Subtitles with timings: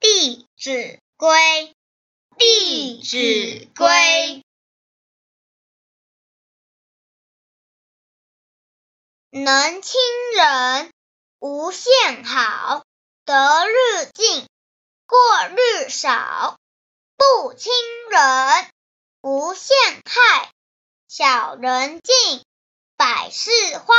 [0.00, 1.74] 弟子规，
[2.36, 4.44] 弟子规：
[9.30, 10.00] 能亲
[10.36, 10.92] 人
[11.40, 12.84] 无限好，
[13.24, 14.46] 得日进，
[15.06, 16.56] 过日少；
[17.16, 17.72] 不亲
[18.10, 18.70] 人
[19.20, 20.52] 无限害，
[21.08, 22.44] 小人进，
[22.96, 23.97] 百事坏。